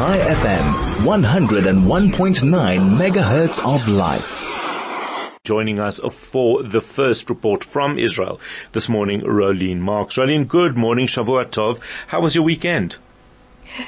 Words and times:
Chai 0.00 0.16
FM, 0.16 0.64
101.9 1.04 2.96
megahertz 2.96 3.58
of 3.62 3.86
life. 3.86 5.36
Joining 5.44 5.78
us 5.78 6.00
for 6.10 6.62
the 6.62 6.80
first 6.80 7.28
report 7.28 7.62
from 7.62 7.98
Israel 7.98 8.40
this 8.72 8.88
morning, 8.88 9.20
Rolene 9.20 9.80
Marks. 9.80 10.16
Rolene, 10.16 10.48
good 10.48 10.74
morning, 10.74 11.06
Shavua 11.06 11.44
Tov. 11.44 11.82
How 12.06 12.22
was 12.22 12.34
your 12.34 12.44
weekend? 12.44 12.96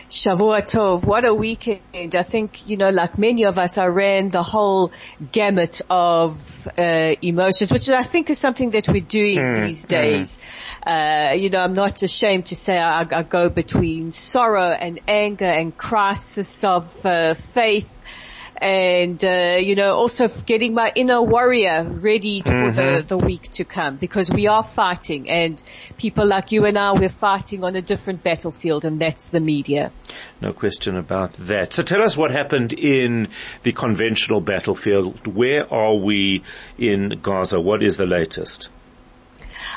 Shavua 0.08 0.62
Tov, 0.62 1.04
what 1.04 1.24
a 1.24 1.34
weekend. 1.34 2.14
I 2.14 2.22
think, 2.22 2.68
you 2.68 2.76
know, 2.76 2.90
like 2.90 3.18
many 3.18 3.44
of 3.44 3.58
us, 3.58 3.78
I 3.78 3.86
ran 3.86 4.30
the 4.30 4.42
whole 4.42 4.92
gamut 5.32 5.80
of 5.90 6.68
uh, 6.78 7.14
emotions, 7.20 7.72
which 7.72 7.88
I 7.90 8.02
think 8.02 8.30
is 8.30 8.38
something 8.38 8.70
that 8.70 8.88
we're 8.88 9.00
doing 9.00 9.38
mm, 9.38 9.56
these 9.56 9.84
days. 9.84 10.38
Mm. 10.86 11.30
Uh, 11.30 11.34
you 11.34 11.50
know, 11.50 11.60
I'm 11.60 11.74
not 11.74 12.02
ashamed 12.02 12.46
to 12.46 12.56
say 12.56 12.78
I, 12.78 13.00
I, 13.00 13.22
go 13.22 13.48
between 13.48 14.12
sorrow 14.12 14.70
and 14.70 15.00
anger 15.08 15.44
and 15.44 15.76
crisis 15.76 16.64
of 16.64 17.04
uh, 17.04 17.34
faith 17.34 17.90
and 18.62 19.24
uh, 19.24 19.56
you 19.58 19.74
know 19.74 19.96
also 19.96 20.28
getting 20.46 20.72
my 20.72 20.92
inner 20.94 21.20
warrior 21.20 21.82
ready 21.82 22.40
for 22.40 22.50
mm-hmm. 22.50 22.76
the, 22.76 23.04
the 23.08 23.18
week 23.18 23.42
to 23.42 23.64
come 23.64 23.96
because 23.96 24.30
we 24.30 24.46
are 24.46 24.62
fighting 24.62 25.28
and 25.28 25.62
people 25.98 26.26
like 26.26 26.52
you 26.52 26.64
and 26.64 26.78
I 26.78 26.92
we're 26.92 27.08
fighting 27.08 27.64
on 27.64 27.74
a 27.74 27.82
different 27.82 28.22
battlefield 28.22 28.84
and 28.84 29.00
that's 29.00 29.30
the 29.30 29.40
media. 29.40 29.90
No 30.40 30.52
question 30.52 30.96
about 30.96 31.32
that. 31.34 31.72
So 31.72 31.82
tell 31.82 32.02
us 32.02 32.16
what 32.16 32.30
happened 32.30 32.72
in 32.72 33.28
the 33.64 33.72
conventional 33.72 34.40
battlefield. 34.40 35.26
Where 35.26 35.70
are 35.72 35.96
we 35.96 36.44
in 36.78 37.18
Gaza? 37.20 37.60
What 37.60 37.82
is 37.82 37.96
the 37.96 38.06
latest? 38.06 38.70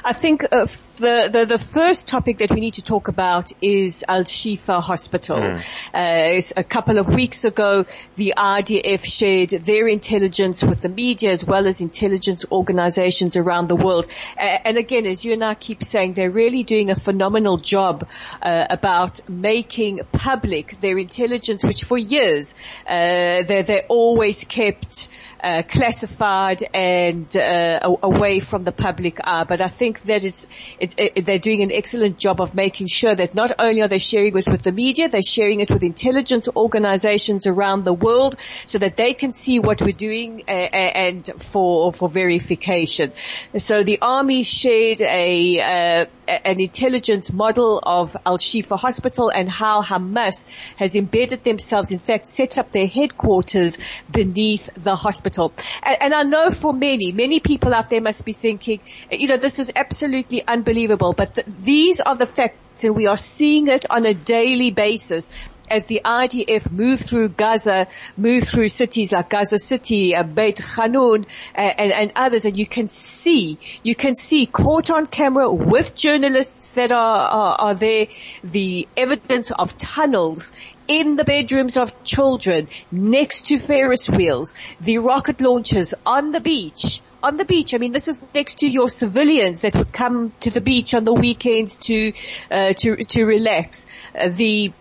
I 0.04 0.14
think 0.14 0.44
uh, 0.44 0.66
the, 0.98 1.30
the, 1.32 1.46
the 1.46 1.58
first 1.58 2.08
topic 2.08 2.40
that 2.40 2.52
we 2.52 2.60
need 2.60 2.76
to 2.76 2.82
talk 2.82 3.08
about 3.08 3.52
is 3.62 4.04
Al 4.08 4.24
Shifa 4.24 4.82
Hospital. 4.82 5.38
Mm. 5.38 5.58
Uh, 5.94 6.42
a 6.58 6.64
couple 6.64 6.98
of 6.98 7.10
weeks 7.14 7.44
ago, 7.44 7.86
the 8.16 8.34
IDF 8.38 9.04
shared 9.04 9.50
their 9.50 9.88
intelligence 9.88 10.62
with 10.62 10.82
the 10.82 10.90
media 10.90 11.32
as 11.32 11.46
well 11.46 11.68
as 11.68 11.82
intelligence 11.82 12.46
organizations 12.52 13.36
around 13.36 13.68
the 13.68 13.76
world. 13.76 14.08
Uh, 14.38 14.42
and 14.66 14.78
again, 14.78 15.06
as 15.06 15.26
you 15.26 15.34
and 15.34 15.44
I 15.44 15.56
keep 15.56 15.84
saying, 15.84 16.14
they're 16.14 16.32
really 16.32 16.64
doing 16.64 16.92
a 16.92 16.96
phenomenal 16.96 17.58
job 17.58 18.08
uh, 18.42 18.66
about 18.70 19.28
making 19.30 20.02
public 20.12 20.80
their 20.82 20.98
intelligence, 20.98 21.64
which 21.64 21.84
for 21.84 21.98
years 21.98 22.56
uh, 22.88 23.44
they 23.44 23.64
they 23.66 23.82
always 23.90 24.44
kept 24.44 25.10
uh, 25.44 25.64
classified 25.68 26.64
and 26.74 27.36
away 27.36 28.40
from 28.40 28.64
the 28.64 28.72
public 28.72 29.20
eye. 29.24 29.44
But 29.44 29.62
I 29.62 29.68
think 29.76 30.02
that 30.04 30.24
it's 30.24 30.48
it's, 30.80 30.96
it, 30.98 31.26
they're 31.26 31.40
doing 31.40 31.62
an 31.62 31.72
excellent 31.72 32.18
job 32.18 32.42
of 32.42 32.56
making 32.56 32.88
sure 32.88 33.14
that 33.14 33.36
not 33.36 33.52
only 33.60 33.82
are 33.82 33.88
they 33.88 34.00
sharing 34.00 34.36
it 34.36 34.48
with 34.48 34.64
the 34.64 34.72
media, 34.72 35.10
they're 35.10 35.22
sharing 35.22 35.60
it 35.60 35.72
with 35.72 35.84
intelligence 35.84 36.48
organizations 36.56 37.48
around 37.48 37.84
the 37.84 37.94
world 37.94 38.36
so 38.66 38.78
that 38.80 38.96
they 38.96 39.14
can 39.14 39.32
see 39.32 39.60
what 39.60 39.82
we're 39.82 39.92
doing 40.10 40.44
uh, 40.48 40.52
and 40.52 41.30
for, 41.38 41.94
for 41.94 42.10
verification. 42.10 43.12
So 43.58 43.84
the 43.84 44.00
army 44.02 44.44
shared 44.44 45.02
a, 45.02 45.60
uh, 45.60 46.06
an 46.28 46.60
intelligence 46.60 47.32
model 47.32 47.80
of 47.84 48.16
Al-Shifa 48.26 48.78
hospital 48.78 49.30
and 49.30 49.50
how 49.50 49.84
Hamas 49.84 50.48
has 50.76 50.96
embedded 50.96 51.44
themselves, 51.44 51.92
in 51.92 52.00
fact, 52.00 52.26
set 52.26 52.58
up 52.58 52.72
their 52.72 52.88
headquarters 52.88 53.78
beneath 54.12 54.70
the 54.76 54.96
hospital. 54.96 55.54
And, 55.84 55.98
and 56.02 56.14
I 56.14 56.24
know 56.24 56.50
for 56.52 56.74
many, 56.74 57.12
many 57.12 57.40
people 57.40 57.74
out 57.74 57.90
there 57.90 58.02
must 58.02 58.26
be 58.26 58.34
thinking, 58.34 58.80
you 59.12 59.28
know, 59.28 59.38
this 59.38 59.55
is 59.60 59.72
absolutely 59.76 60.46
unbelievable. 60.48 61.14
But 61.14 61.36
th- 61.36 61.48
these 61.48 62.00
are 62.02 62.16
the 62.16 62.26
facts 62.26 62.60
and 62.84 62.96
we 62.96 63.08
are 63.08 63.18
seeing 63.18 63.68
it 63.68 63.86
on 63.90 64.06
a 64.06 64.14
daily 64.14 64.72
basis 64.72 65.30
as 65.70 65.86
the 65.86 66.02
IDF 66.06 66.72
move 66.72 67.00
through 67.00 67.30
Gaza, 67.30 67.88
move 68.18 68.44
through 68.48 68.70
cities 68.70 69.12
like 69.12 69.30
Gaza 69.30 69.58
City, 69.58 70.16
uh, 70.16 70.24
Beit 70.24 70.60
Hanun, 70.60 71.26
uh, 71.56 71.60
and, 71.60 71.92
and, 71.92 72.12
others, 72.16 72.46
and 72.46 72.58
you 72.58 72.68
can 72.68 72.88
see, 72.88 73.58
you 73.84 73.96
can 73.96 74.16
see 74.16 74.46
caught 74.46 74.92
on 74.92 75.06
camera 75.06 75.52
with 75.52 75.96
journalists 75.96 76.74
that 76.74 76.92
are, 76.92 77.28
are, 77.28 77.56
are 77.60 77.74
there, 77.74 78.08
the 78.44 78.88
evidence 78.96 79.52
of 79.52 79.78
tunnels 79.78 80.54
in 80.88 81.16
the 81.16 81.24
bedrooms 81.24 81.78
of 81.78 82.04
children 82.04 82.68
next 82.92 83.48
to 83.48 83.58
Ferris 83.58 84.10
wheels, 84.10 84.54
the 84.82 85.00
rocket 85.00 85.42
launchers 85.42 85.96
on 86.06 86.32
the 86.32 86.40
beach, 86.40 87.02
on 87.24 87.38
the 87.38 87.46
beach. 87.46 87.74
I 87.74 87.80
mean, 87.80 87.92
this 87.92 88.08
is 88.08 88.22
next 88.36 88.60
to 88.60 88.70
your 88.70 88.88
civilians 88.88 89.62
that 89.62 89.76
would 89.76 89.92
come 89.92 90.32
to 90.42 90.52
the 90.52 90.62
beach 90.62 90.94
on 90.94 91.06
the 91.06 91.14
weekends 91.14 91.78
to 91.90 92.14
uh, 92.52 92.65
to 92.74 92.96
to 92.96 93.26
relax. 93.26 93.88
Uh, 94.18 94.30
the 94.30 94.74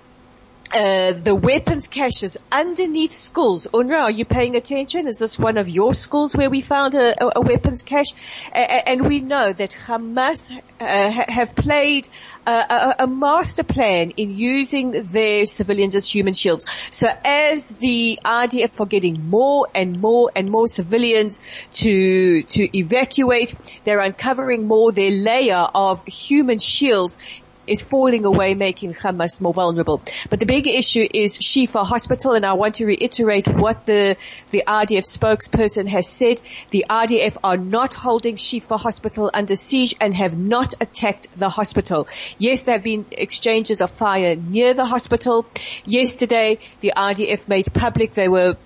uh, 0.75 1.12
the 1.12 1.34
weapons 1.34 1.87
caches 1.87 2.37
underneath 2.50 3.12
schools. 3.12 3.69
UNRWA, 3.72 4.03
are 4.03 4.11
you 4.11 4.25
paying 4.25 4.56
attention? 4.56 5.06
Is 5.06 5.19
this 5.19 5.39
one 5.39 5.56
of 5.56 5.69
your 5.69 5.94
schools 5.94 6.34
where 6.34 6.50
we 6.50 6.62
found 6.62 6.94
a, 6.94 7.39
a 7.39 7.41
weapons 7.41 7.83
cache? 7.83 8.12
and 8.53 9.06
we 9.06 9.21
know 9.21 9.53
that 9.53 9.71
Hamas 9.71 10.50
uh, 10.81 11.11
have 11.28 11.55
played 11.55 12.09
a, 12.47 12.94
a, 13.00 13.06
master 13.06 13.62
plan 13.62 14.11
in 14.17 14.33
using 14.33 14.91
their 15.11 15.47
civilians 15.47 15.94
as 15.94 16.09
human 16.09 16.34
shields. 16.34 16.67
So 16.91 17.09
as 17.25 17.77
the 17.77 18.19
IDF 18.25 18.81
are 18.81 18.87
getting 18.87 19.28
more 19.28 19.69
and 19.75 20.00
more 20.00 20.33
and 20.34 20.50
more 20.50 20.67
civilians 20.67 21.41
to 21.73 22.43
to 22.43 22.77
evacuate, 22.77 23.55
they're 23.84 24.00
uncovering 24.00 24.67
more 24.67 24.91
their 24.91 25.12
layer 25.12 25.67
of 25.75 26.05
human 26.06 26.59
shields 26.59 27.19
is 27.67 27.83
falling 27.83 28.25
away, 28.25 28.55
making 28.55 28.95
Hamas 28.95 29.41
more 29.41 29.55
vulnerable. 29.55 30.03
But 30.31 30.41
the 30.41 30.47
big 30.47 30.67
issue 30.67 31.07
is 31.13 31.39
Shifa 31.39 31.87
Hospital, 31.87 32.33
and 32.33 32.45
I 32.45 32.55
want 32.55 32.77
to 32.77 32.87
reiterate 32.87 33.49
what 33.49 33.87
the, 33.87 34.17
the 34.51 34.65
IDF 34.67 35.05
spokesperson 35.05 35.89
has 35.89 36.09
said. 36.09 36.41
The 36.71 36.87
IDF 36.89 37.37
are 37.43 37.57
not 37.57 37.95
holding 37.95 38.37
Shifa 38.37 38.79
Hospital 38.79 39.31
under 39.33 39.57
siege 39.57 39.95
and 40.01 40.15
have 40.15 40.37
not 40.37 40.75
attacked 40.81 41.27
the 41.37 41.49
hospital. 41.49 42.09
Yes, 42.39 42.65
there 42.65 42.75
have 42.75 42.85
been 42.85 43.07
exchanges 43.13 43.81
of 43.81 43.91
fire 43.91 44.37
near 44.37 44.75
the 44.75 44.85
hospital. 44.85 45.47
Yesterday, 45.85 46.59
the 46.81 46.93
IDF 46.97 47.49
made 47.49 47.73
public 47.73 48.15
they 48.15 48.29
were 48.29 48.57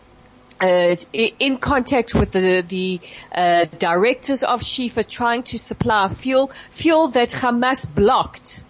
uh, 0.60 0.96
in 1.12 1.58
contact 1.58 2.14
with 2.14 2.32
the, 2.32 2.64
the 2.66 3.00
uh, 3.32 3.66
directors 3.78 4.42
of 4.42 4.60
Shifa 4.60 5.08
trying 5.08 5.44
to 5.44 5.58
supply 5.58 6.08
fuel, 6.08 6.50
fuel 6.70 7.08
that 7.08 7.30
Hamas 7.30 7.86
blocked 7.92 8.64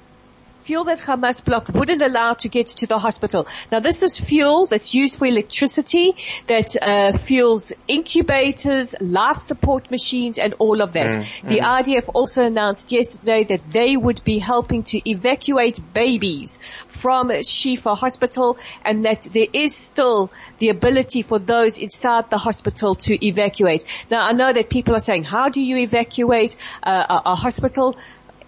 fuel 0.69 0.85
that 0.85 0.99
Hamas 0.99 1.43
blocked 1.43 1.71
wouldn't 1.71 2.03
allow 2.03 2.35
to 2.35 2.49
get 2.51 2.67
to 2.67 2.87
the 2.87 2.99
hospital. 2.99 3.47
Now 3.73 3.81
this 3.81 4.03
is 4.03 4.21
fuel 4.21 4.67
that's 4.67 4.95
used 4.95 5.19
for 5.19 5.25
electricity, 5.25 6.15
that 6.47 6.77
uh, 6.83 7.17
fuels 7.17 7.73
incubators, 7.89 8.95
life 9.01 9.39
support 9.39 9.91
machines 9.91 10.39
and 10.39 10.55
all 10.59 10.83
of 10.83 10.93
that. 10.93 11.13
Mm, 11.13 11.49
the 11.49 11.61
mm. 11.61 11.79
IDF 11.79 12.11
also 12.13 12.43
announced 12.43 12.93
yesterday 12.93 13.45
that 13.45 13.63
they 13.71 13.97
would 13.97 14.23
be 14.25 14.39
helping 14.39 14.83
to 14.93 15.01
evacuate 15.09 15.81
babies 15.95 16.61
from 16.89 17.31
Shifa 17.31 17.97
hospital 17.97 18.59
and 18.85 19.07
that 19.07 19.23
there 19.23 19.49
is 19.55 19.75
still 19.75 20.31
the 20.59 20.69
ability 20.69 21.23
for 21.23 21.39
those 21.39 21.79
inside 21.79 22.29
the 22.29 22.37
hospital 22.37 22.95
to 23.07 23.27
evacuate. 23.27 23.87
Now 24.11 24.29
I 24.29 24.33
know 24.33 24.53
that 24.53 24.69
people 24.69 24.95
are 24.95 25.05
saying, 25.09 25.25
how 25.25 25.49
do 25.49 25.63
you 25.63 25.79
evacuate 25.79 26.59
uh, 26.83 27.23
a, 27.25 27.31
a 27.31 27.35
hospital 27.35 27.97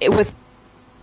with 0.03 0.37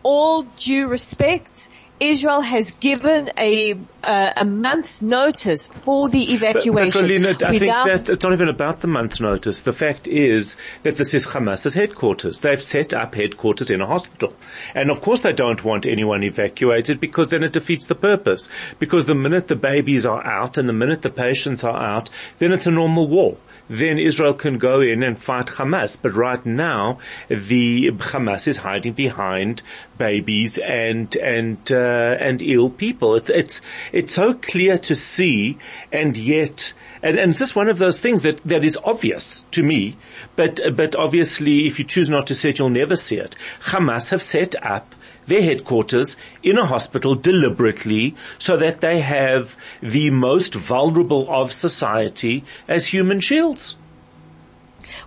all 0.08 0.44
due 0.44 0.88
respect, 0.88 1.68
Israel 2.00 2.42
has 2.42 2.72
given 2.72 3.32
a 3.38 3.74
uh, 4.04 4.32
a 4.38 4.46
month's 4.46 5.02
notice 5.02 5.68
for 5.68 6.08
the 6.10 6.34
evacuation. 6.34 7.08
But, 7.24 7.40
but 7.40 7.44
I 7.44 7.58
think 7.58 7.72
that 7.72 8.10
it's 8.10 8.24
not 8.24 8.34
even 8.34 8.48
about 8.48 8.80
the 8.80 8.88
month's 8.88 9.20
notice. 9.20 9.64
The 9.64 9.74
fact 9.74 10.08
is 10.08 10.56
that 10.84 10.96
this 10.96 11.14
is 11.14 11.28
Hamas's 11.28 11.74
headquarters. 11.74 12.40
They've 12.40 12.62
set 12.62 12.94
up 12.94 13.16
headquarters 13.16 13.70
in 13.70 13.82
a 13.82 13.88
hospital, 13.88 14.34
and 14.76 14.92
of 14.92 15.02
course 15.02 15.22
they 15.22 15.34
don't 15.34 15.64
want 15.64 15.86
anyone 15.86 16.24
evacuated 16.24 17.00
because 17.00 17.30
then 17.30 17.44
it 17.44 17.54
defeats 17.54 17.88
the 17.88 17.96
purpose. 17.96 18.48
Because 18.80 19.06
the 19.06 19.16
minute 19.16 19.48
the 19.48 19.56
babies 19.56 20.06
are 20.06 20.26
out 20.26 20.58
and 20.58 20.70
the 20.70 20.74
minute 20.74 21.02
the 21.02 21.10
patients 21.10 21.64
are 21.64 21.78
out, 21.78 22.10
then 22.40 22.54
it's 22.54 22.68
a 22.68 22.72
normal 22.72 23.08
war 23.08 23.38
then 23.70 23.98
Israel 23.98 24.34
can 24.34 24.58
go 24.58 24.82
in 24.82 25.04
and 25.04 25.20
fight 25.20 25.48
Hamas. 25.48 25.98
But 26.02 26.14
right 26.14 26.46
now, 26.46 27.00
the 27.28 27.92
Hamas 27.92 28.48
is 28.48 28.58
hiding 28.58 28.94
behind 28.94 29.62
babies 29.98 30.58
and 30.58 31.14
and 31.18 31.72
uh, 31.72 31.87
Uh, 31.88 32.18
and 32.20 32.42
ill 32.42 32.70
people. 32.70 33.16
It's 33.16 33.30
it's 33.30 33.62
it's 33.94 34.14
so 34.14 34.34
clear 34.34 34.78
to 34.78 34.94
see, 34.94 35.58
and 35.90 36.18
yet, 36.18 36.74
and, 37.02 37.18
and 37.18 37.30
it's 37.30 37.40
just 37.40 37.56
one 37.56 37.70
of 37.70 37.78
those 37.78 38.02
things 38.02 38.24
that 38.24 38.44
that 38.44 38.64
is 38.64 38.78
obvious 38.84 39.46
to 39.52 39.64
me. 39.64 39.96
But 40.36 40.60
but 40.76 40.98
obviously, 40.98 41.66
if 41.66 41.80
you 41.80 41.86
choose 41.86 42.10
not 42.10 42.28
to 42.28 42.36
see 42.36 42.50
it, 42.50 42.60
you'll 42.60 42.70
never 42.70 42.98
see 42.98 43.16
it. 43.16 43.38
Hamas 43.68 44.10
have 44.10 44.22
set 44.22 44.54
up 44.62 44.96
their 45.28 45.42
headquarters 45.42 46.18
in 46.44 46.58
a 46.58 46.66
hospital 46.66 47.16
deliberately 47.16 48.16
so 48.38 48.58
that 48.58 48.82
they 48.82 49.00
have 49.00 49.56
the 49.82 50.10
most 50.10 50.56
vulnerable 50.56 51.26
of 51.30 51.54
society 51.54 52.44
as 52.68 52.86
human 52.88 53.22
shields. 53.22 53.78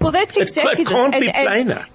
Well, 0.00 0.12
that's 0.12 0.36
exactly 0.36 0.84
it, 0.84 0.88
it 0.88 0.94
can't 0.94 1.12
this. 1.12 1.20
be 1.20 1.32
plainer. 1.32 1.86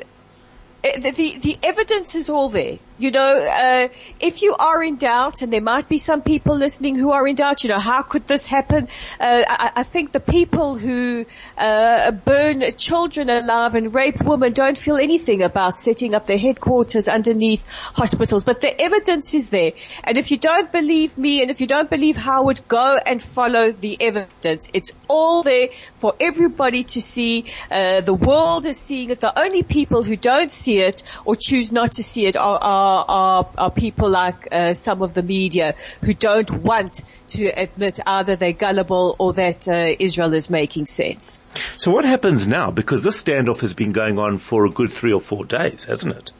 And, 0.83 0.95
and 0.95 1.03
the, 1.03 1.11
the, 1.11 1.39
the 1.39 1.57
evidence 1.63 2.13
is 2.13 2.29
all 2.29 2.49
there 2.49 2.77
you 2.97 3.11
know, 3.11 3.47
uh, 3.51 3.87
if 4.19 4.41
you 4.41 4.55
are 4.57 4.81
in 4.81 4.95
doubt, 4.95 5.41
and 5.41 5.51
there 5.51 5.61
might 5.61 5.89
be 5.89 5.97
some 5.97 6.21
people 6.21 6.57
listening 6.57 6.95
who 6.95 7.11
are 7.11 7.27
in 7.27 7.35
doubt, 7.35 7.63
you 7.63 7.69
know, 7.69 7.79
how 7.79 8.01
could 8.01 8.25
this 8.25 8.47
happen? 8.47 8.87
Uh, 9.19 9.43
I, 9.47 9.71
I, 9.77 9.83
think 9.83 10.11
the 10.13 10.19
people 10.19 10.75
who 10.75 11.25
uh, 11.57 12.11
burn 12.11 12.63
children 12.77 13.29
alive 13.29 13.75
and 13.75 13.93
rape 13.93 14.23
women 14.23 14.53
don't 14.53 14.77
feel 14.77 14.95
anything 14.95 15.43
about 15.43 15.77
setting 15.77 16.15
up 16.15 16.25
their 16.25 16.37
headquarters 16.37 17.09
underneath 17.09 17.69
hospitals, 17.69 18.43
but 18.45 18.61
the 18.61 18.81
evidence 18.81 19.33
is 19.33 19.49
there. 19.49 19.73
And 20.03 20.17
if 20.17 20.31
you 20.31 20.37
don't 20.37 20.71
believe 20.71 21.17
me, 21.17 21.41
and 21.41 21.51
if 21.51 21.59
you 21.59 21.67
don't 21.67 21.89
believe 21.89 22.15
Howard, 22.15 22.65
go 22.67 22.97
and 23.05 23.21
follow 23.21 23.71
the 23.71 23.97
evidence. 23.99 24.69
It's 24.73 24.93
all 25.09 25.43
there 25.43 25.69
for 25.97 26.15
everybody 26.19 26.83
to 26.83 27.01
see. 27.01 27.45
Uh, 27.69 28.01
the 28.01 28.13
world 28.13 28.65
is 28.65 28.77
seeing 28.79 29.09
it. 29.09 29.19
The 29.19 29.37
only 29.37 29.63
people 29.63 30.03
who 30.03 30.15
don't 30.15 30.51
see 30.51 30.79
it 30.79 31.03
or 31.25 31.35
choose 31.35 31.71
not 31.71 31.93
to 31.93 32.03
see 32.03 32.25
it 32.25 32.37
are, 32.37 32.57
are 32.57 32.84
are, 32.85 33.05
are, 33.07 33.49
are 33.57 33.71
people 33.71 34.09
like 34.09 34.47
uh, 34.51 34.73
some 34.73 35.01
of 35.01 35.13
the 35.13 35.23
media 35.23 35.75
who 36.01 36.13
don't 36.13 36.51
want 36.51 37.01
to 37.29 37.47
admit 37.47 37.99
either 38.05 38.35
they're 38.35 38.53
gullible 38.53 39.15
or 39.19 39.33
that 39.33 39.67
uh, 39.67 39.95
Israel 39.99 40.33
is 40.33 40.49
making 40.49 40.85
sense. 40.85 41.41
So 41.77 41.91
what 41.91 42.05
happens 42.05 42.45
now? 42.45 42.71
Because 42.71 43.01
this 43.01 43.21
standoff 43.21 43.61
has 43.61 43.73
been 43.73 43.91
going 43.91 44.19
on 44.19 44.37
for 44.37 44.65
a 44.65 44.69
good 44.69 44.91
three 44.91 45.13
or 45.13 45.21
four 45.21 45.45
days, 45.45 45.85
hasn't 45.85 46.15
it? 46.15 46.31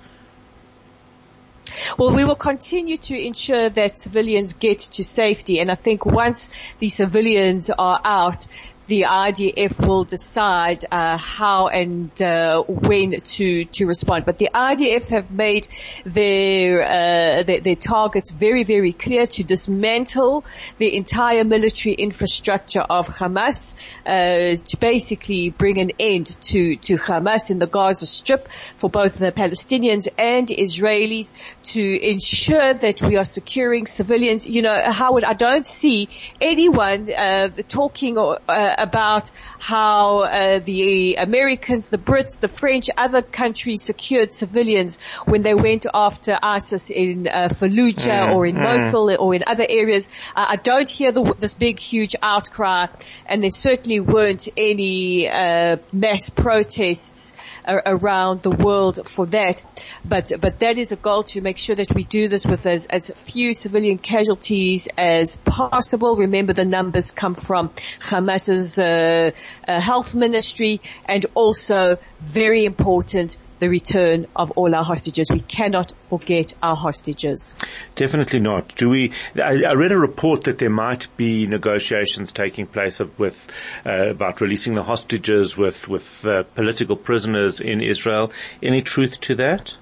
Well, 1.97 2.11
we 2.11 2.23
will 2.23 2.35
continue 2.35 2.97
to 2.97 3.19
ensure 3.19 3.69
that 3.69 3.99
civilians 3.99 4.53
get 4.53 4.79
to 4.79 5.03
safety. 5.03 5.59
And 5.59 5.71
I 5.71 5.75
think 5.75 6.05
once 6.05 6.51
the 6.79 6.89
civilians 6.89 7.69
are 7.69 7.99
out, 8.03 8.47
the 8.87 9.03
IDF 9.03 9.85
will 9.85 10.03
decide 10.03 10.85
uh, 10.91 11.17
how 11.17 11.67
and 11.67 12.21
uh, 12.21 12.61
when 12.61 13.19
to 13.19 13.65
to 13.65 13.85
respond. 13.85 14.25
But 14.25 14.37
the 14.37 14.49
IDF 14.53 15.09
have 15.09 15.31
made 15.31 15.67
their, 16.05 16.83
uh, 16.83 17.43
their, 17.43 17.61
their 17.61 17.75
targets 17.75 18.31
very 18.31 18.63
very 18.63 18.93
clear 18.93 19.25
to 19.25 19.43
dismantle 19.43 20.45
the 20.77 20.95
entire 20.95 21.43
military 21.43 21.95
infrastructure 21.95 22.81
of 22.81 23.07
Hamas 23.07 23.75
uh, 24.05 24.55
to 24.55 24.77
basically 24.77 25.49
bring 25.49 25.79
an 25.79 25.91
end 25.99 26.27
to 26.41 26.75
to 26.77 26.97
Hamas 26.97 27.51
in 27.51 27.59
the 27.59 27.67
Gaza 27.67 28.05
Strip 28.05 28.49
for 28.77 28.89
both 28.89 29.17
the 29.17 29.31
Palestinians 29.31 30.07
and 30.17 30.47
Israelis 30.47 31.31
to 31.63 31.81
ensure 31.81 32.73
that 32.73 33.01
we 33.01 33.17
are 33.17 33.25
securing 33.25 33.87
civilians. 33.87 34.47
You 34.47 34.61
know, 34.61 34.91
Howard, 34.91 35.23
I 35.23 35.33
don't 35.33 35.65
see 35.65 36.09
anyone 36.39 37.11
uh, 37.11 37.49
talking 37.67 38.17
or 38.17 38.39
uh, 38.47 38.74
about 38.77 39.31
how 39.59 40.19
uh, 40.19 40.59
the 40.59 41.15
Americans, 41.15 41.89
the 41.89 41.97
Brits, 41.97 42.39
the 42.39 42.47
French, 42.47 42.89
other 42.97 43.21
countries 43.21 43.83
secured 43.83 44.33
civilians 44.33 44.97
when 45.25 45.41
they 45.41 45.53
went 45.53 45.85
after 45.93 46.37
ISIS 46.41 46.89
in 46.89 47.27
uh, 47.27 47.49
Fallujah 47.49 48.29
mm, 48.29 48.35
or 48.35 48.45
in 48.45 48.55
mm. 48.55 48.63
Mosul 48.63 49.15
or 49.19 49.33
in 49.35 49.43
other 49.45 49.65
areas. 49.67 50.09
Uh, 50.35 50.45
I 50.49 50.55
don't 50.57 50.89
hear 50.89 51.11
the, 51.11 51.23
this 51.39 51.53
big, 51.53 51.79
huge 51.79 52.15
outcry, 52.21 52.87
and 53.25 53.43
there 53.43 53.49
certainly 53.49 53.99
weren't 53.99 54.47
any 54.57 55.29
uh, 55.29 55.77
mass 55.91 56.29
protests 56.29 57.33
around 57.67 58.43
the 58.43 58.51
world 58.51 59.07
for 59.07 59.25
that. 59.27 59.63
But 60.03 60.31
but 60.39 60.59
that 60.59 60.77
is 60.77 60.91
a 60.91 60.95
goal 60.95 61.23
to 61.23 61.41
make 61.41 61.57
sure 61.57 61.75
that 61.75 61.93
we 61.93 62.03
do 62.03 62.27
this 62.27 62.45
with 62.45 62.65
as, 62.65 62.85
as 62.87 63.11
few 63.15 63.53
civilian 63.53 63.97
casualties 63.97 64.87
as 64.97 65.37
possible. 65.39 66.15
Remember, 66.15 66.53
the 66.53 66.65
numbers 66.65 67.11
come 67.11 67.35
from 67.35 67.71
Hamas's 68.01 68.64
uh, 68.77 69.31
health 69.67 70.15
ministry 70.15 70.81
and 71.05 71.25
also 71.35 71.97
very 72.19 72.65
important 72.65 73.37
the 73.59 73.69
return 73.69 74.27
of 74.35 74.51
all 74.51 74.75
our 74.75 74.83
hostages. 74.83 75.29
We 75.31 75.39
cannot 75.39 75.91
forget 76.01 76.53
our 76.61 76.75
hostages. 76.75 77.55
Definitely 77.95 78.39
not. 78.39 78.75
Do 78.75 78.89
we? 78.89 79.11
I, 79.35 79.63
I 79.63 79.73
read 79.73 79.91
a 79.91 79.97
report 79.97 80.43
that 80.43 80.59
there 80.59 80.69
might 80.69 81.07
be 81.17 81.47
negotiations 81.47 82.31
taking 82.31 82.67
place 82.67 82.99
with 83.17 83.47
uh, 83.85 84.09
about 84.09 84.41
releasing 84.41 84.73
the 84.73 84.83
hostages 84.83 85.57
with 85.57 85.87
with 85.87 86.25
uh, 86.25 86.43
political 86.55 86.95
prisoners 86.95 87.59
in 87.59 87.81
Israel. 87.81 88.31
Any 88.61 88.81
truth 88.81 89.19
to 89.21 89.35
that? 89.35 89.77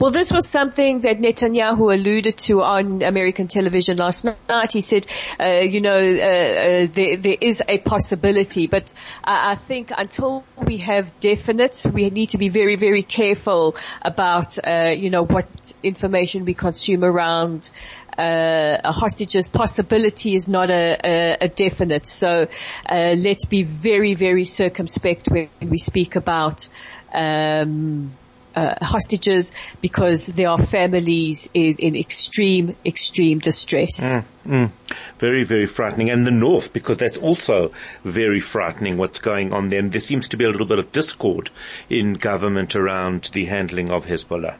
Well, 0.00 0.10
this 0.10 0.32
was 0.32 0.48
something 0.48 1.00
that 1.00 1.18
Netanyahu 1.18 1.94
alluded 1.94 2.36
to 2.38 2.62
on 2.62 3.02
American 3.02 3.48
television 3.48 3.96
last 3.96 4.24
night. 4.48 4.72
He 4.72 4.80
said, 4.80 5.06
uh, 5.38 5.46
you 5.46 5.80
know, 5.80 5.96
uh, 5.96 6.00
uh, 6.00 6.86
there, 6.92 7.16
there 7.16 7.36
is 7.40 7.62
a 7.66 7.78
possibility, 7.78 8.66
but 8.66 8.92
I 9.24 9.54
think 9.54 9.92
until 9.96 10.44
we 10.62 10.78
have 10.78 11.18
definite, 11.20 11.84
we 11.92 12.10
need 12.10 12.30
to 12.30 12.38
be 12.38 12.48
very, 12.48 12.76
very 12.76 13.02
careful 13.02 13.76
about, 14.02 14.58
uh, 14.66 14.94
you 14.96 15.10
know, 15.10 15.24
what 15.24 15.48
information 15.82 16.44
we 16.44 16.54
consume 16.54 17.04
around 17.04 17.70
uh, 18.18 18.92
hostage's 18.92 19.48
possibility 19.48 20.34
is 20.34 20.48
not 20.48 20.70
a, 20.70 20.98
a, 21.04 21.36
a 21.42 21.48
definite. 21.48 22.06
So 22.06 22.48
uh, 22.88 23.14
let's 23.18 23.46
be 23.46 23.62
very, 23.62 24.14
very 24.14 24.44
circumspect 24.44 25.28
when 25.30 25.48
we 25.62 25.78
speak 25.78 26.16
about 26.16 26.68
um, 27.14 28.12
uh, 28.54 28.74
hostages 28.84 29.52
because 29.80 30.26
there 30.26 30.48
are 30.48 30.58
families 30.58 31.48
in, 31.54 31.74
in 31.78 31.96
extreme, 31.96 32.76
extreme 32.84 33.38
distress. 33.38 34.00
Mm, 34.00 34.24
mm. 34.46 34.70
Very, 35.18 35.44
very 35.44 35.66
frightening. 35.66 36.10
And 36.10 36.26
the 36.26 36.30
north, 36.30 36.72
because 36.72 36.98
that's 36.98 37.16
also 37.16 37.72
very 38.04 38.40
frightening 38.40 38.96
what's 38.96 39.18
going 39.18 39.52
on 39.52 39.68
there. 39.68 39.78
And 39.78 39.92
there 39.92 40.00
seems 40.00 40.28
to 40.30 40.36
be 40.36 40.44
a 40.44 40.50
little 40.50 40.66
bit 40.66 40.78
of 40.78 40.92
discord 40.92 41.50
in 41.88 42.14
government 42.14 42.74
around 42.76 43.30
the 43.32 43.46
handling 43.46 43.90
of 43.90 44.06
Hezbollah. 44.06 44.56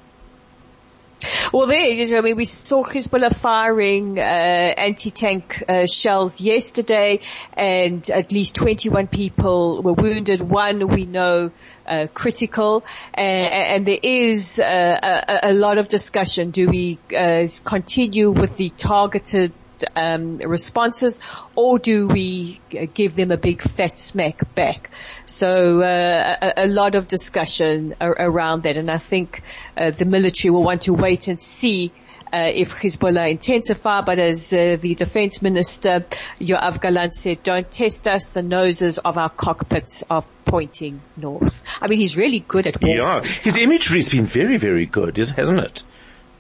Well, 1.53 1.67
there 1.67 1.85
is. 1.85 2.15
I 2.15 2.21
mean, 2.21 2.37
we 2.37 2.45
saw 2.45 2.85
Hezbollah 2.85 3.35
firing 3.35 4.19
uh, 4.19 4.23
anti-tank 4.23 5.63
uh, 5.69 5.87
shells 5.87 6.41
yesterday, 6.41 7.21
and 7.55 8.09
at 8.11 8.33
least 8.33 8.55
21 8.57 9.09
people 9.09 9.83
were 9.83 9.93
wounded. 9.93 10.41
One 10.41 10.89
we 10.89 11.05
know 11.05 11.51
uh, 11.87 12.07
critical, 12.15 12.85
and, 13.13 13.53
and, 13.53 13.87
there 13.87 13.99
is 14.03 14.59
uh, 14.59 15.25
a, 15.29 15.51
a, 15.51 15.53
lot 15.53 15.79
of 15.79 15.89
discussion. 15.89 16.53
Do 16.53 16.69
we 16.69 16.99
uh, 17.17 17.49
continue 17.65 18.31
with 18.31 18.57
the 18.57 18.71
targeted 18.71 19.53
um, 19.97 20.39
responses, 20.39 21.21
or 21.57 21.79
do 21.79 22.09
we 22.09 22.61
give 22.95 23.15
them 23.15 23.31
a 23.31 23.37
big 23.37 23.63
fat 23.63 23.99
smack 23.99 24.55
back? 24.55 24.91
So 25.27 25.81
uh, 25.83 26.37
a, 26.43 26.65
a, 26.65 26.69
lot 26.69 26.95
of 26.95 27.09
discussion 27.09 27.95
around 28.01 28.65
that, 28.65 28.77
and 28.77 28.91
I 28.91 28.99
think 28.99 29.43
uh, 29.77 29.91
the 29.91 30.05
military 30.05 30.51
will 30.51 30.65
want 30.65 30.83
to 30.83 30.95
wait 30.95 31.29
and 31.29 31.41
see. 31.41 31.93
Uh, 32.33 32.49
if 32.55 32.77
Hezbollah 32.77 33.29
intensify, 33.29 34.03
but 34.03 34.21
as 34.21 34.53
uh, 34.53 34.77
the 34.81 34.95
defense 34.95 35.43
minister 35.43 36.07
Yoav 36.41 36.81
Gallant 36.81 37.13
said, 37.13 37.43
don't 37.43 37.69
test 37.69 38.07
us. 38.07 38.31
The 38.31 38.43
noses 38.43 38.99
of 38.99 39.19
our 39.19 39.31
cockpits 39.31 40.05
are 40.09 40.23
pointing 40.45 41.03
north. 41.17 41.65
I 41.83 41.89
mean, 41.89 41.99
he's 41.99 42.17
really 42.17 42.39
good 42.39 42.69
at 42.69 42.81
war. 42.81 42.95
Yeah, 42.95 43.25
his 43.25 43.57
imagery's 43.57 44.09
been 44.09 44.27
very, 44.27 44.59
very 44.59 44.87
good, 44.87 45.17
hasn't 45.17 45.59
it? 45.59 45.83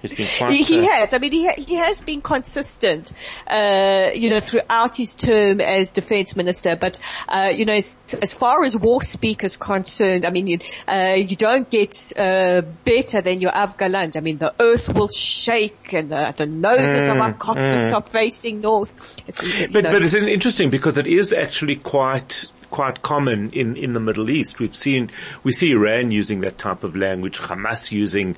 He's 0.02 0.14
been 0.14 0.26
quite, 0.38 0.52
he, 0.52 0.62
he 0.62 0.86
has. 0.86 1.12
I 1.12 1.18
mean, 1.18 1.32
he 1.32 1.46
ha- 1.46 1.54
he 1.58 1.74
has 1.74 2.02
been 2.02 2.20
consistent, 2.20 3.12
uh, 3.46 4.10
you 4.14 4.30
know, 4.30 4.40
throughout 4.40 4.96
his 4.96 5.14
term 5.14 5.60
as 5.60 5.92
defense 5.92 6.36
minister. 6.36 6.76
But 6.76 7.00
uh, 7.28 7.52
you 7.54 7.64
know, 7.64 7.74
as, 7.74 7.98
as, 8.20 8.32
far 8.32 8.64
as 8.64 8.76
war 8.76 9.02
speak 9.02 9.44
is 9.44 9.56
concerned, 9.56 10.24
I 10.24 10.30
mean, 10.30 10.46
you, 10.46 10.58
uh, 10.88 11.16
you 11.16 11.36
don't 11.36 11.68
get 11.68 12.12
uh, 12.16 12.62
better 12.84 13.20
than 13.20 13.40
Yoav 13.40 13.76
Gallant. 13.76 14.16
I 14.16 14.20
mean, 14.20 14.38
the 14.38 14.54
earth 14.58 14.92
will 14.92 15.08
shake 15.08 15.92
and 15.92 16.10
the, 16.10 16.34
the 16.36 16.46
noses 16.46 17.08
mm, 17.08 17.14
of 17.14 17.20
our 17.20 17.32
cockpits 17.34 17.92
mm. 17.92 17.94
are 17.94 18.02
facing 18.02 18.60
north. 18.60 19.22
It's, 19.26 19.40
but, 19.72 19.84
know, 19.84 19.92
but 19.92 20.02
it's 20.02 20.14
interesting 20.14 20.70
because 20.70 20.96
it 20.96 21.06
is 21.06 21.32
actually 21.32 21.76
quite 21.76 22.48
quite 22.70 23.02
common 23.02 23.50
in, 23.50 23.76
in 23.76 23.92
the 23.92 24.00
Middle 24.00 24.30
East. 24.30 24.58
We've 24.58 24.76
seen, 24.76 25.10
we 25.42 25.52
see 25.52 25.72
Iran 25.72 26.10
using 26.10 26.40
that 26.40 26.58
type 26.58 26.84
of 26.84 26.96
language, 26.96 27.38
Hamas 27.38 27.90
using 27.92 28.36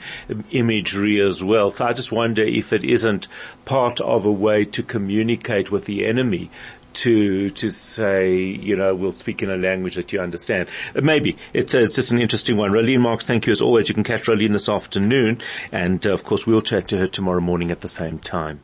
imagery 0.51 1.21
as 1.21 1.43
well. 1.43 1.71
So 1.71 1.87
I 1.87 1.93
just 1.93 2.13
wonder 2.13 2.45
if 2.45 2.73
it 2.73 2.85
isn't 2.85 3.29
part 3.65 4.01
of 4.01 4.27
a 4.27 4.33
way 4.33 4.65
to 4.67 4.83
communicate 4.83 5.71
with 5.71 5.85
the 5.85 6.07
enemy 6.07 6.51
to 6.95 7.51
to 7.51 7.71
say, 7.71 8.37
you 8.37 8.77
know, 8.77 8.95
we'll 8.95 9.13
speak 9.13 9.43
in 9.43 9.51
a 9.51 9.57
language 9.57 9.95
that 9.95 10.13
you 10.13 10.21
understand. 10.21 10.69
Maybe 10.95 11.37
it's, 11.55 11.75
it's 11.75 11.95
just 11.95 12.13
an 12.13 12.21
interesting 12.21 12.57
one. 12.57 12.71
Rolene 12.71 13.01
Marks, 13.01 13.27
thank 13.27 13.47
you 13.47 13.51
as 13.51 13.63
always. 13.63 13.89
You 13.89 13.95
can 13.95 14.05
catch 14.05 14.25
Rolene 14.25 14.53
this 14.53 14.69
afternoon, 14.69 15.41
and 15.71 16.07
uh, 16.07 16.13
of 16.13 16.25
course 16.25 16.47
we'll 16.47 16.61
chat 16.61 16.89
to 16.89 16.99
her 16.99 17.07
tomorrow 17.07 17.41
morning 17.41 17.71
at 17.71 17.81
the 17.81 17.89
same 17.89 18.19
time. 18.19 18.61